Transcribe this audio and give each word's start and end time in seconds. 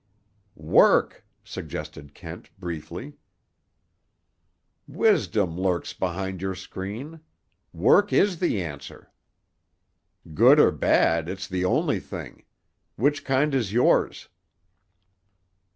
"Work," 0.55 1.25
suggested 1.43 2.15
Kent 2.15 2.49
briefly. 2.57 3.17
"Wisdom 4.87 5.55
lurks 5.59 5.93
behind 5.93 6.41
your 6.41 6.55
screen. 6.55 7.19
Work 7.71 8.11
is 8.11 8.39
the 8.39 8.63
answer." 8.63 9.11
"Good 10.33 10.59
or 10.59 10.71
bad, 10.71 11.29
it's 11.29 11.47
the 11.47 11.65
only 11.65 11.99
thing. 11.99 12.45
Which 12.95 13.23
kind 13.23 13.53
is 13.53 13.73
yours?" 13.73 14.27